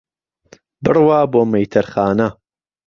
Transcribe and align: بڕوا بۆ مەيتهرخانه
بڕوا 0.83 1.19
بۆ 1.31 1.41
مەيتهرخانه 1.51 2.27